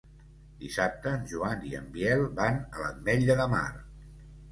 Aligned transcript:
Dissabte 0.61 1.11
en 1.17 1.27
Joan 1.33 1.61
i 1.71 1.73
en 1.79 1.91
Biel 1.97 2.23
van 2.39 2.57
a 2.79 2.87
l'Ametlla 2.87 3.37
de 3.43 3.47
Mar. 3.53 3.63